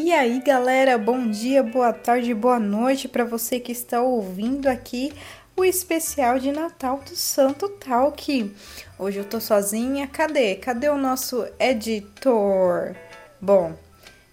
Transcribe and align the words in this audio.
E 0.00 0.12
aí, 0.12 0.40
galera, 0.40 0.96
bom 0.96 1.28
dia, 1.28 1.60
boa 1.60 1.92
tarde, 1.92 2.32
boa 2.32 2.60
noite 2.60 3.08
para 3.08 3.24
você 3.24 3.58
que 3.58 3.72
está 3.72 4.00
ouvindo 4.00 4.68
aqui 4.68 5.12
o 5.56 5.64
especial 5.64 6.38
de 6.38 6.52
Natal 6.52 7.02
do 7.04 7.16
Santo 7.16 7.68
Talk. 7.68 8.54
Hoje 8.96 9.18
eu 9.18 9.24
tô 9.24 9.40
sozinha. 9.40 10.06
Cadê? 10.06 10.54
Cadê 10.54 10.88
o 10.88 10.96
nosso 10.96 11.44
editor? 11.58 12.94
Bom, 13.40 13.76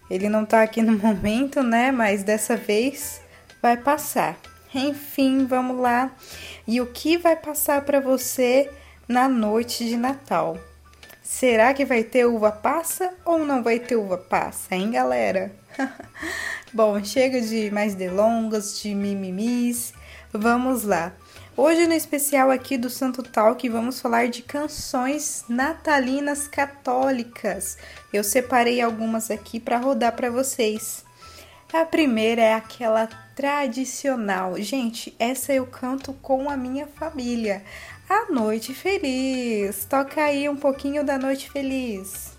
ele 0.07 0.29
não 0.29 0.45
tá 0.45 0.61
aqui 0.61 0.83
no 0.83 0.91
momento, 1.01 1.63
né? 1.63 1.91
Mas 1.91 2.21
dessa 2.21 2.55
vez 2.55 3.19
vai 3.59 3.75
passar. 3.75 4.37
Enfim, 4.71 5.47
vamos 5.47 5.81
lá. 5.81 6.15
E 6.67 6.79
o 6.79 6.85
que 6.85 7.17
vai 7.17 7.35
passar 7.35 7.81
para 7.81 7.99
você 7.99 8.69
na 9.07 9.27
noite 9.27 9.83
de 9.83 9.97
Natal? 9.97 10.59
Será 11.25 11.73
que 11.73 11.83
vai 11.83 12.03
ter 12.03 12.27
uva 12.27 12.51
passa 12.51 13.11
ou 13.25 13.39
não 13.39 13.63
vai 13.63 13.79
ter 13.79 13.95
uva 13.95 14.15
passa, 14.15 14.75
hein, 14.75 14.91
galera? 14.91 15.51
Bom, 16.71 17.03
chega 17.03 17.41
de 17.41 17.71
mais 17.71 17.95
delongas, 17.95 18.79
de 18.79 18.93
mimimis. 18.93 19.91
Vamos 20.31 20.83
lá. 20.83 21.13
Hoje 21.57 21.87
no 21.87 21.95
especial 21.95 22.51
aqui 22.51 22.77
do 22.77 22.91
Santo 22.91 23.23
Talk 23.23 23.67
vamos 23.67 23.99
falar 23.99 24.27
de 24.27 24.43
canções 24.43 25.43
natalinas 25.49 26.47
católicas. 26.47 27.75
Eu 28.13 28.23
separei 28.23 28.79
algumas 28.79 29.31
aqui 29.31 29.59
para 29.59 29.79
rodar 29.79 30.15
para 30.15 30.29
vocês. 30.29 31.03
A 31.73 31.83
primeira 31.85 32.43
é 32.43 32.53
aquela 32.53 33.07
tradicional. 33.35 34.55
Gente, 34.61 35.13
essa 35.19 35.51
eu 35.51 35.65
canto 35.65 36.13
com 36.13 36.49
a 36.49 36.55
minha 36.55 36.87
família. 36.87 37.63
A 38.07 38.31
Noite 38.31 38.73
Feliz. 38.73 39.85
Toca 39.85 40.23
aí 40.23 40.47
um 40.47 40.55
pouquinho 40.55 41.03
da 41.03 41.17
Noite 41.17 41.49
Feliz. 41.49 42.37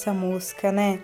Essa 0.00 0.14
música, 0.14 0.72
né? 0.72 1.00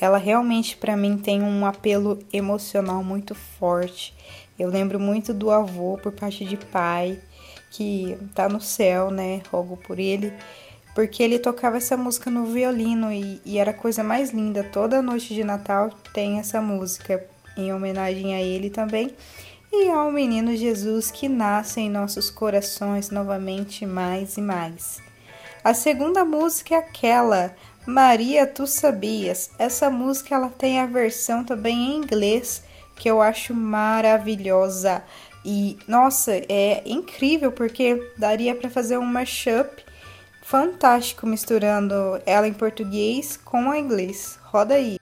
Ela 0.00 0.18
realmente 0.18 0.76
para 0.76 0.96
mim 0.96 1.18
tem 1.18 1.42
um 1.42 1.66
apelo 1.66 2.18
emocional 2.32 3.02
muito 3.02 3.34
forte. 3.34 4.14
Eu 4.58 4.70
lembro 4.70 5.00
muito 5.00 5.34
do 5.34 5.50
avô 5.50 5.98
por 6.02 6.12
parte 6.12 6.44
de 6.44 6.56
pai, 6.56 7.20
que 7.70 8.16
tá 8.34 8.48
no 8.48 8.60
céu, 8.60 9.10
né? 9.10 9.42
Rogo 9.50 9.76
por 9.76 9.98
ele, 9.98 10.32
porque 10.94 11.22
ele 11.22 11.38
tocava 11.38 11.76
essa 11.76 11.96
música 11.96 12.30
no 12.30 12.46
violino 12.46 13.12
e, 13.12 13.40
e 13.44 13.58
era 13.58 13.72
a 13.72 13.74
coisa 13.74 14.02
mais 14.02 14.30
linda. 14.30 14.62
Toda 14.64 15.02
noite 15.02 15.34
de 15.34 15.42
Natal 15.42 15.90
tem 16.14 16.38
essa 16.38 16.60
música 16.60 17.26
em 17.56 17.72
homenagem 17.72 18.34
a 18.34 18.40
ele 18.40 18.70
também 18.70 19.10
e 19.72 19.90
ao 19.90 20.12
menino 20.12 20.54
Jesus 20.54 21.10
que 21.10 21.28
nasce 21.28 21.80
em 21.80 21.90
nossos 21.90 22.30
corações 22.30 23.10
novamente 23.10 23.84
mais 23.84 24.36
e 24.36 24.40
mais. 24.40 25.00
A 25.66 25.74
segunda 25.74 26.24
música 26.24 26.76
é 26.76 26.78
aquela 26.78 27.52
Maria, 27.86 28.46
tu 28.46 28.66
sabias? 28.66 29.50
Essa 29.58 29.88
música 29.88 30.34
ela 30.34 30.48
tem 30.48 30.80
a 30.80 30.86
versão 30.86 31.44
também 31.44 31.76
em 31.76 31.96
inglês 31.96 32.64
que 32.96 33.08
eu 33.08 33.22
acho 33.22 33.54
maravilhosa 33.54 35.04
e 35.44 35.78
nossa, 35.86 36.32
é 36.48 36.82
incrível 36.84 37.52
porque 37.52 38.12
daria 38.18 38.52
para 38.52 38.68
fazer 38.68 38.98
um 38.98 39.06
mashup 39.06 39.84
fantástico 40.42 41.24
misturando 41.24 41.94
ela 42.26 42.48
em 42.48 42.52
português 42.52 43.36
com 43.36 43.70
a 43.70 43.78
inglês. 43.78 44.36
Roda 44.42 44.74
aí. 44.74 44.98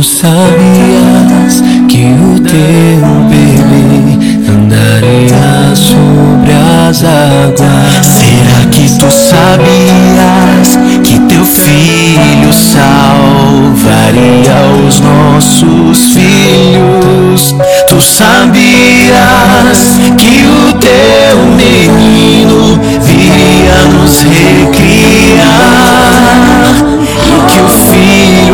Tu 0.00 0.06
sabias 0.06 1.60
que 1.86 2.06
o 2.06 2.40
teu 2.40 3.04
bebê 3.28 4.16
andaria 4.50 5.76
sobre 5.76 6.52
as 6.88 7.04
águas? 7.04 8.06
Será 8.06 8.64
que 8.70 8.88
tu 8.98 9.10
sabias 9.10 10.78
que 11.04 11.18
teu 11.28 11.44
filho 11.44 12.50
salvaria 12.50 14.56
os 14.88 15.00
nossos 15.00 16.14
filhos? 16.14 17.54
Tu 17.86 18.00
sabias 18.00 20.00
que 20.16 20.46
o 20.46 20.72
teu 20.80 21.36
menino 21.58 22.80
viria 23.02 23.84
nos 23.92 24.22
recriar 24.22 25.89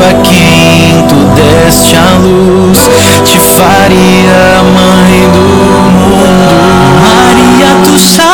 filho 0.06 0.18
aqui 0.20 1.04
deste 1.34 1.96
a 1.96 2.18
luz, 2.18 2.88
te 3.24 3.40
faria 3.40 4.62
mãe 4.62 5.28
do 5.32 5.40
mundo. 5.90 6.56
Maria, 7.02 7.70
tu 7.84 7.98
sabias 7.98 8.25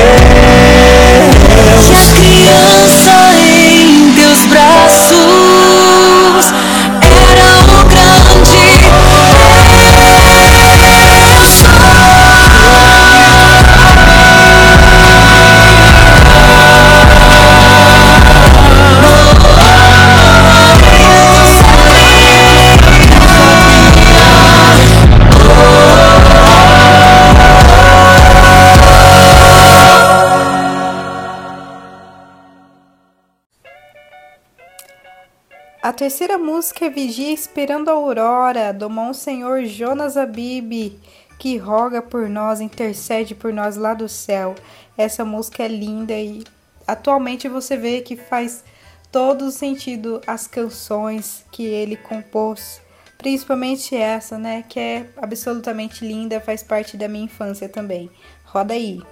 de 0.00 0.49
terceira 36.00 36.38
música 36.38 36.86
é 36.86 36.88
Vigia 36.88 37.30
Esperando 37.30 37.90
a 37.90 37.92
Aurora, 37.92 38.72
do 38.72 38.88
Monsenhor 38.88 39.66
Jonas 39.66 40.16
Abib, 40.16 40.98
que 41.38 41.58
roga 41.58 42.00
por 42.00 42.26
nós, 42.26 42.58
intercede 42.58 43.34
por 43.34 43.52
nós 43.52 43.76
lá 43.76 43.92
do 43.92 44.08
céu. 44.08 44.54
Essa 44.96 45.26
música 45.26 45.62
é 45.62 45.68
linda 45.68 46.14
e 46.14 46.42
atualmente 46.86 47.50
você 47.50 47.76
vê 47.76 48.00
que 48.00 48.16
faz 48.16 48.64
todo 49.12 49.44
o 49.44 49.50
sentido 49.50 50.22
as 50.26 50.46
canções 50.46 51.44
que 51.52 51.66
ele 51.66 51.96
compôs, 51.96 52.80
principalmente 53.18 53.94
essa, 53.94 54.38
né, 54.38 54.64
que 54.66 54.80
é 54.80 55.06
absolutamente 55.18 56.02
linda, 56.02 56.40
faz 56.40 56.62
parte 56.62 56.96
da 56.96 57.08
minha 57.08 57.26
infância 57.26 57.68
também. 57.68 58.10
Roda 58.46 58.72
aí. 58.72 59.02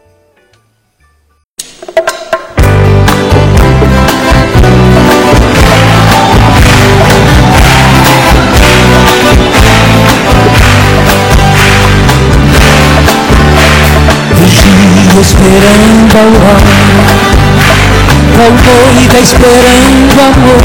Vigia 15.18 15.20
esperando 15.20 16.14
a 16.14 16.20
aurora 16.20 16.62
Qual 18.34 18.50
noiva 18.50 19.18
esperando 19.20 20.20
amor. 20.20 20.62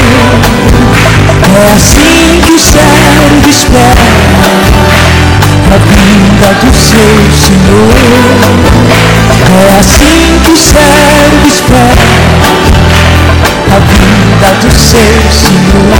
É 1.44 1.74
assim 1.74 2.42
que 2.46 2.54
o 2.54 2.60
servo 2.60 3.50
espera 3.50 4.08
A 5.72 5.78
vinda 5.90 6.50
do 6.62 6.72
seu 6.76 7.16
Senhor. 7.34 7.96
É 9.50 9.80
assim 9.80 10.40
que 10.44 10.52
o 10.52 10.58
servo 10.58 11.48
espera 11.48 12.08
A 13.72 13.80
vinda 13.80 14.50
do 14.62 14.72
seu 14.72 15.16
Senhor. 15.32 15.98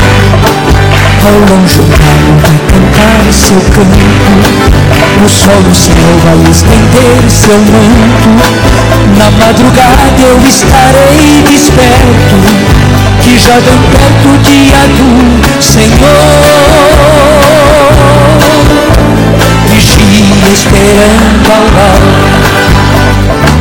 Ao 1.26 1.38
longe 1.40 1.80
o 1.80 1.84
galo 1.86 2.34
vai 2.42 2.58
cantar 2.70 3.34
seu 3.34 3.62
canto 3.72 4.73
O 5.24 5.30
sol 5.30 5.62
no 5.62 5.76
céu 5.76 5.94
vai 6.24 6.52
estender 6.52 7.30
seu 7.30 7.58
manto. 7.58 8.30
Na 9.18 9.32
madrugada 9.32 10.22
eu 10.22 10.38
estarei 10.48 11.44
desperto. 11.50 12.36
Que 13.22 13.38
já 13.38 13.60
vem 13.60 13.80
perto 13.92 14.30
o 14.30 14.38
dia 14.40 14.88
do 14.98 15.64
Senhor. 15.64 16.94
Vigia 19.68 20.52
esperando 20.52 21.50
a 21.50 21.56
aurora 21.56 22.44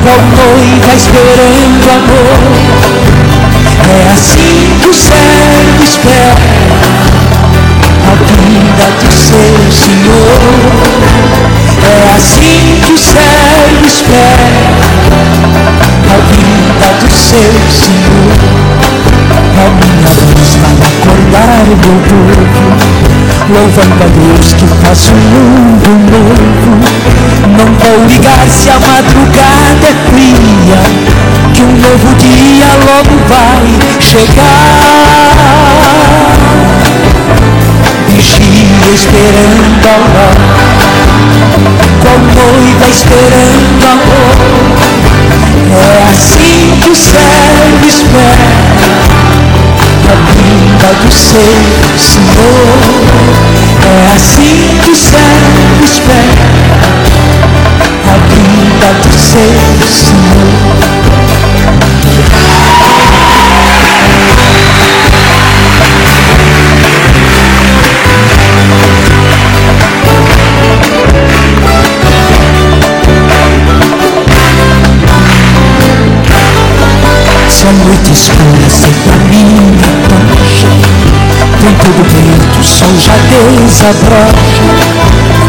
Qual 0.03 0.21
noiva 0.37 0.93
esperando 0.95 1.91
amor? 1.91 2.83
É 3.89 4.13
assim 4.13 4.79
que 4.81 4.89
o 4.89 4.95
servo 4.95 5.85
espera 5.85 6.35
a 8.05 8.15
vinda 8.25 8.87
do 9.01 9.13
seu 9.13 9.53
Senhor. 9.71 11.12
Assim 12.23 12.79
que 12.81 12.93
o 12.93 12.97
servo 12.97 13.85
espera 13.85 14.47
a 16.09 16.17
vinda 16.31 16.89
do 17.01 17.11
seu 17.11 17.53
Senhor. 17.69 18.39
A 19.59 19.67
minha 19.75 20.13
voz 20.15 20.51
vai 20.55 20.77
acordar 20.87 21.65
o 21.65 21.75
meu 21.83 21.99
povo, 22.07 22.47
louvando 23.51 24.05
a 24.05 24.07
Deus 24.07 24.49
que 24.55 24.67
faz 24.85 25.01
um 25.11 25.17
mundo 25.17 25.91
novo. 26.13 26.71
Não 27.59 27.69
vou 27.75 27.99
ligar 28.07 28.47
se 28.49 28.71
a 28.71 28.79
madrugada 28.79 29.83
é 29.83 29.95
fria, 30.13 30.81
que 31.53 31.63
um 31.65 31.73
novo 31.73 32.15
dia 32.19 32.69
logo 32.87 33.15
vai 33.29 33.67
chegar 34.01 35.33
vigia 38.15 38.87
esperando 38.95 39.87
a 39.87 39.95
aurora 39.95 40.62
Qual 42.03 42.19
noiva 42.19 42.89
esperando 42.89 43.87
amor 43.87 44.77
É 45.71 46.11
assim 46.11 46.81
que 46.81 46.91
o 46.91 46.97
servo 46.97 47.87
espera 47.87 48.51
A 50.11 50.15
vinda 50.33 50.91
do 51.01 51.13
seu 51.13 51.99
Senhor. 51.99 52.81
É 53.87 54.15
assim 54.15 54.81
que 54.83 54.91
o 54.91 54.97
servo 54.97 55.85
espera 55.85 56.47
A 58.09 58.17
vinda 58.35 58.89
do 59.01 59.13
seu 59.15 59.53
Senhor 59.89 61.02
Todo 81.83 82.05
vento, 82.05 82.61
o 82.61 82.63
sol 82.63 82.97
já 82.97 83.17
desabrocha. 83.27 84.63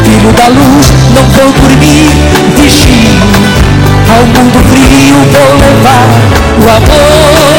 Filho 0.02 0.32
da 0.32 0.48
luz, 0.48 0.92
não 1.14 1.22
vou 1.30 1.52
dormir, 1.52 2.10
vigio 2.56 3.22
Ao 4.10 4.26
mundo 4.26 4.58
frio 4.68 5.16
vou 5.30 5.50
levar 5.60 6.08
o 6.58 6.66
amor. 6.74 7.54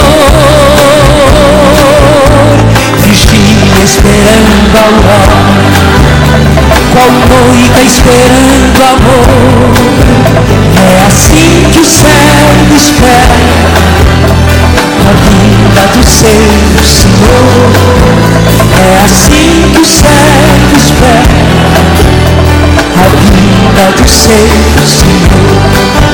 Vigia 2.98 3.84
esperando 3.84 4.75
a 4.75 4.82
aurora 4.84 5.39
Qual 6.91 7.12
noiva 7.12 7.82
esperando 7.82 8.79
amor? 8.84 9.72
É 10.75 11.05
assim 11.08 11.70
que 11.72 11.79
o 11.79 11.86
céu 11.86 12.12
espera 12.75 13.36
a 15.08 15.13
vinda 15.13 15.84
do 15.96 16.03
seu 16.03 16.86
Senhor. 16.86 18.34
É 18.47 19.03
assim 19.03 19.71
que 19.71 19.79
o 19.79 19.85
servo 19.85 20.75
espera 20.77 21.45
a 22.95 23.07
vinda 23.25 23.91
do 23.91 24.07
seu 24.07 24.85
Senhor. 24.85 26.05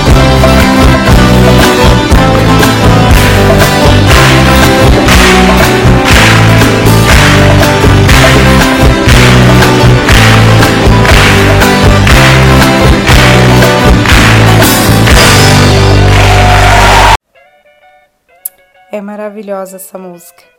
É 18.94 19.00
maravilhosa 19.00 19.78
essa 19.78 19.98
música. 19.98 20.51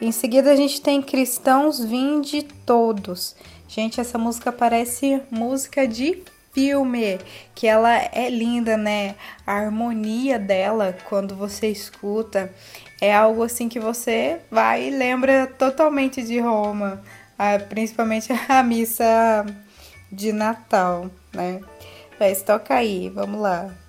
Em 0.00 0.10
seguida 0.10 0.50
a 0.50 0.56
gente 0.56 0.80
tem 0.80 1.00
Cristãos 1.00 1.82
Vinde 1.82 2.42
Todos. 2.42 3.36
Gente, 3.68 4.00
essa 4.00 4.18
música 4.18 4.50
parece 4.50 5.22
música 5.30 5.86
de 5.86 6.22
filme, 6.52 7.18
que 7.54 7.66
ela 7.66 7.92
é 7.92 8.28
linda, 8.28 8.76
né? 8.76 9.14
A 9.46 9.54
harmonia 9.54 10.38
dela 10.38 10.96
quando 11.08 11.36
você 11.36 11.68
escuta 11.68 12.52
é 13.00 13.14
algo 13.14 13.42
assim 13.42 13.68
que 13.68 13.78
você 13.78 14.40
vai 14.50 14.88
e 14.88 14.90
lembra 14.90 15.46
totalmente 15.46 16.22
de 16.22 16.38
Roma, 16.40 17.02
ah, 17.38 17.58
principalmente 17.58 18.32
a 18.48 18.62
missa 18.62 19.46
de 20.10 20.32
Natal, 20.32 21.10
né? 21.32 21.60
Mas 22.18 22.42
toca 22.42 22.74
aí, 22.74 23.10
vamos 23.10 23.40
lá. 23.40 23.83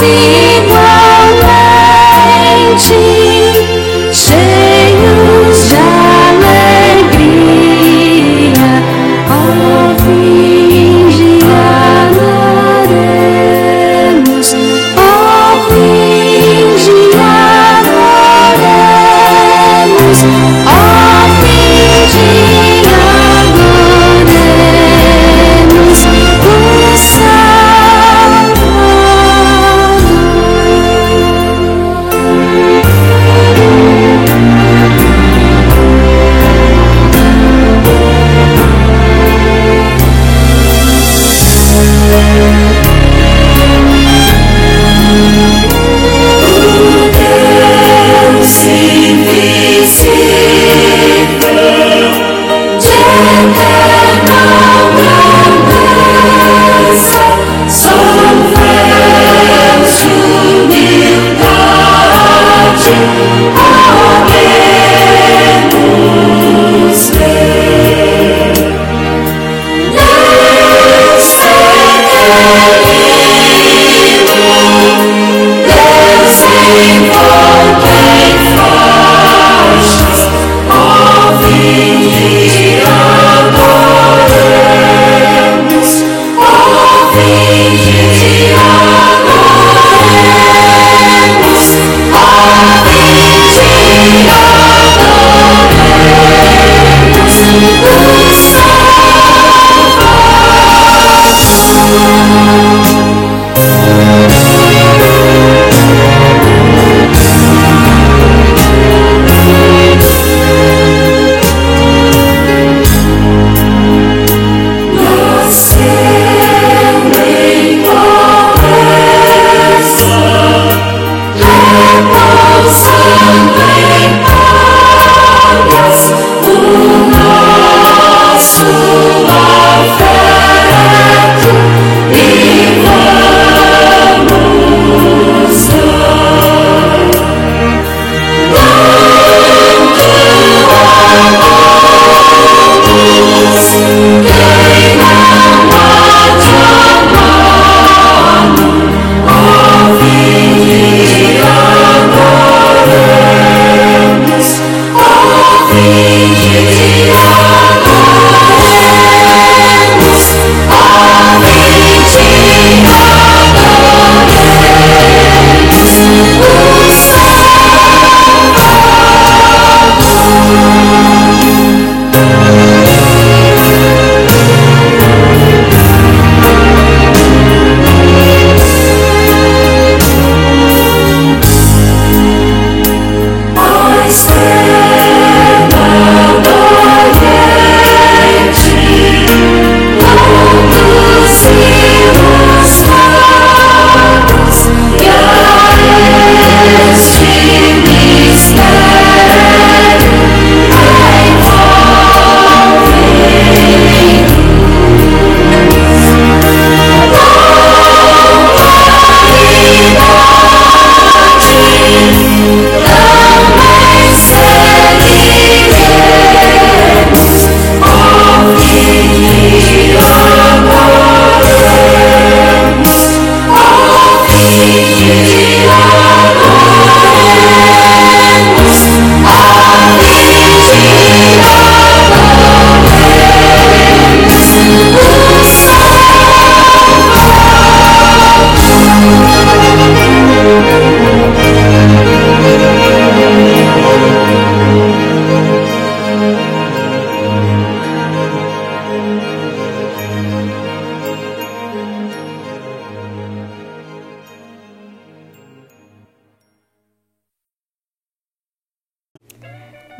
Nós 0.00 0.49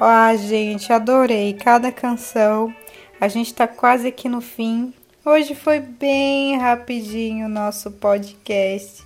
Ah, 0.02 0.35
gente, 0.35 0.90
adorei 0.95 1.52
cada 1.52 1.92
canção. 1.92 2.75
A 3.21 3.28
gente 3.28 3.52
tá 3.52 3.69
quase 3.69 4.09
aqui 4.09 4.30
no 4.30 4.40
fim. 4.40 4.95
Hoje 5.23 5.54
foi 5.54 5.78
bem 5.78 6.57
rapidinho 6.57 7.45
o 7.45 7.50
nosso 7.50 7.90
podcast, 7.90 9.04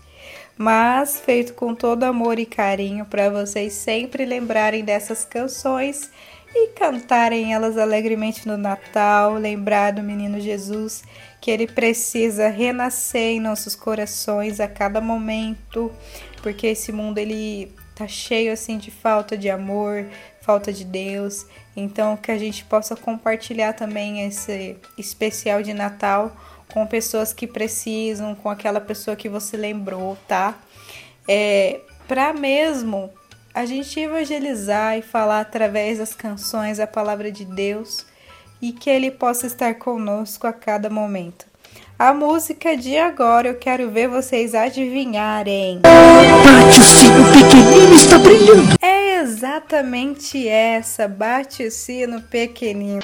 mas 0.56 1.18
feito 1.18 1.54
com 1.54 1.74
todo 1.74 2.04
amor 2.04 2.38
e 2.38 2.46
carinho 2.46 3.04
para 3.06 3.28
vocês 3.28 3.72
sempre 3.72 4.24
lembrarem 4.24 4.84
dessas 4.84 5.24
canções 5.24 6.12
e 6.54 6.68
cantarem 6.68 7.52
elas 7.52 7.76
alegremente 7.76 8.46
no 8.46 8.56
Natal, 8.56 9.34
lembrar 9.34 9.94
do 9.94 10.00
menino 10.00 10.38
Jesus 10.38 11.02
que 11.40 11.50
ele 11.50 11.66
precisa 11.66 12.46
renascer 12.46 13.32
em 13.32 13.40
nossos 13.40 13.74
corações 13.74 14.60
a 14.60 14.68
cada 14.68 15.00
momento, 15.00 15.90
porque 16.40 16.68
esse 16.68 16.92
mundo 16.92 17.18
ele 17.18 17.74
tá 17.94 18.08
cheio 18.08 18.52
assim 18.52 18.78
de 18.78 18.90
falta 18.90 19.36
de 19.36 19.48
amor, 19.48 20.06
falta 20.40 20.72
de 20.72 20.84
Deus. 20.84 21.46
Então 21.76 22.16
que 22.16 22.30
a 22.30 22.38
gente 22.38 22.64
possa 22.64 22.96
compartilhar 22.96 23.72
também 23.72 24.26
esse 24.26 24.76
especial 24.98 25.62
de 25.62 25.72
Natal 25.72 26.34
com 26.72 26.86
pessoas 26.86 27.32
que 27.32 27.46
precisam, 27.46 28.34
com 28.34 28.50
aquela 28.50 28.80
pessoa 28.80 29.16
que 29.16 29.28
você 29.28 29.56
lembrou, 29.56 30.16
tá? 30.26 30.58
É, 31.28 31.80
para 32.08 32.32
mesmo 32.32 33.10
a 33.54 33.64
gente 33.64 34.00
evangelizar 34.00 34.98
e 34.98 35.02
falar 35.02 35.40
através 35.40 35.98
das 35.98 36.14
canções 36.14 36.80
a 36.80 36.86
palavra 36.86 37.30
de 37.30 37.44
Deus 37.44 38.04
e 38.60 38.72
que 38.72 38.90
Ele 38.90 39.10
possa 39.10 39.46
estar 39.46 39.74
conosco 39.76 40.46
a 40.46 40.52
cada 40.52 40.90
momento. 40.90 41.53
A 41.98 42.12
música 42.12 42.76
de 42.76 42.98
agora 42.98 43.48
eu 43.48 43.54
quero 43.54 43.90
ver 43.90 44.08
vocês 44.08 44.54
adivinharem. 44.54 45.80
Bate 45.82 46.80
o 46.80 46.82
sino 46.82 47.24
pequenino 47.32 47.94
está 47.94 48.18
brilhando. 48.18 48.76
É 48.82 49.20
exatamente 49.20 50.48
essa, 50.48 51.06
bate 51.06 51.64
o 51.64 51.70
sino 51.70 52.20
pequenino. 52.22 53.02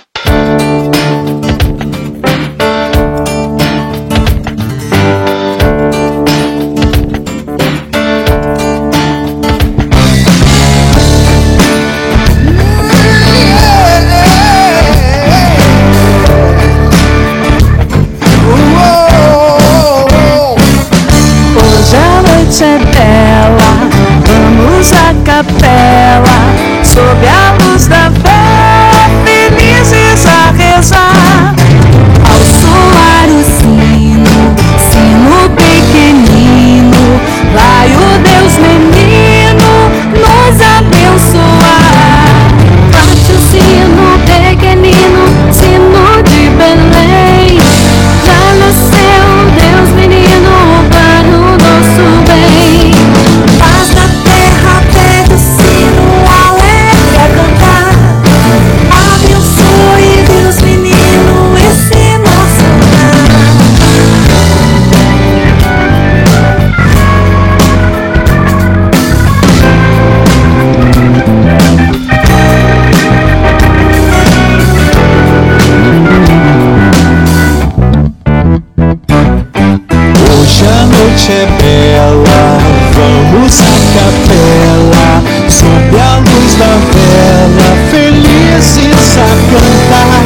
É 81.31 81.47
bela, 81.62 82.59
vamos 82.93 83.61
à 83.61 83.64
capela, 83.95 85.23
sob 85.49 85.93
a 86.01 86.19
luz 86.19 86.55
da 86.57 86.75
vela, 86.90 87.71
felizes 87.90 89.16
a 89.16 89.31
cantar, 89.53 90.25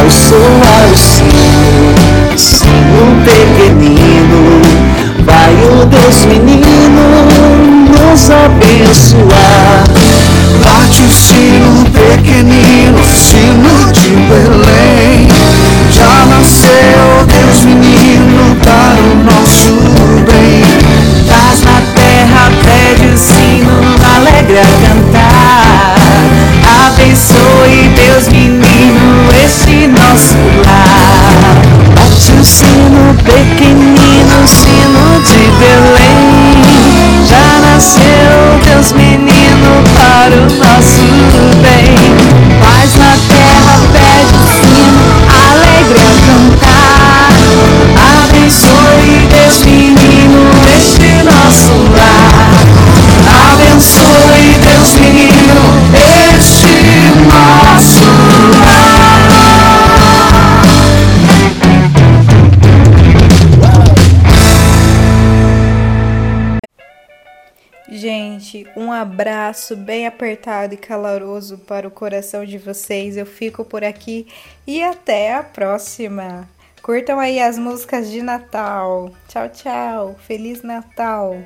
ao 0.00 0.10
soar 0.10 0.86
o 0.92 0.96
sino, 0.96 2.36
sino 2.36 3.02
pequenino, 3.24 4.42
vai 5.24 5.54
o 5.54 5.86
Deus 5.86 6.24
menino 6.24 7.04
nos 7.88 8.30
abençoar. 8.30 10.13
Menino 38.92 39.82
para 39.94 40.36
o 40.36 40.44
nosso 40.58 41.33
Um 68.76 68.92
abraço 68.92 69.76
bem 69.76 70.06
apertado 70.06 70.74
e 70.74 70.76
caloroso 70.76 71.58
para 71.58 71.86
o 71.86 71.90
coração 71.90 72.44
de 72.44 72.58
vocês. 72.58 73.16
Eu 73.16 73.26
fico 73.26 73.64
por 73.64 73.84
aqui 73.84 74.26
e 74.66 74.82
até 74.82 75.34
a 75.34 75.42
próxima. 75.42 76.48
Curtam 76.82 77.18
aí 77.18 77.40
as 77.40 77.58
músicas 77.58 78.10
de 78.10 78.20
Natal. 78.20 79.10
Tchau, 79.28 79.48
tchau. 79.48 80.16
Feliz 80.26 80.62
Natal. 80.62 81.38